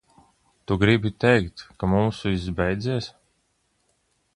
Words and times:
Tu 0.65 0.77
gribi 0.83 1.11
teikt, 1.23 1.57
ka 1.77 1.85
mums 1.91 2.19
viss 2.29 2.49
beidzies? 2.57 3.07